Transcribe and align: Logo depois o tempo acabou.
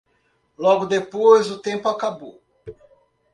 Logo 0.57 0.85
depois 0.87 1.51
o 1.51 1.59
tempo 1.61 1.87
acabou. 1.87 2.41